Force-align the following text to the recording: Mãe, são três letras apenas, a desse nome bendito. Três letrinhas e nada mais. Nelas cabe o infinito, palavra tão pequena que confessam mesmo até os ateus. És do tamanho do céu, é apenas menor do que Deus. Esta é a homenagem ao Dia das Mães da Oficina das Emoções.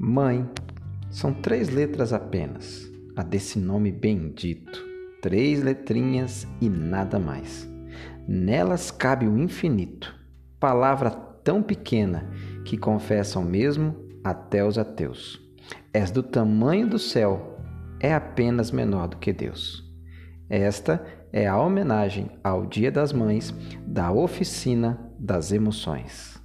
Mãe, 0.00 0.48
são 1.10 1.34
três 1.34 1.70
letras 1.70 2.12
apenas, 2.12 2.88
a 3.16 3.22
desse 3.24 3.58
nome 3.58 3.90
bendito. 3.90 4.80
Três 5.20 5.60
letrinhas 5.60 6.46
e 6.60 6.68
nada 6.68 7.18
mais. 7.18 7.68
Nelas 8.28 8.92
cabe 8.92 9.26
o 9.26 9.36
infinito, 9.36 10.14
palavra 10.60 11.10
tão 11.10 11.60
pequena 11.60 12.30
que 12.64 12.78
confessam 12.78 13.42
mesmo 13.42 13.96
até 14.22 14.64
os 14.64 14.78
ateus. 14.78 15.40
És 15.92 16.12
do 16.12 16.22
tamanho 16.22 16.88
do 16.88 16.98
céu, 16.98 17.58
é 17.98 18.14
apenas 18.14 18.70
menor 18.70 19.08
do 19.08 19.16
que 19.16 19.32
Deus. 19.32 19.84
Esta 20.48 21.04
é 21.32 21.48
a 21.48 21.60
homenagem 21.60 22.30
ao 22.44 22.66
Dia 22.66 22.92
das 22.92 23.12
Mães 23.12 23.52
da 23.84 24.12
Oficina 24.12 24.96
das 25.18 25.50
Emoções. 25.50 26.40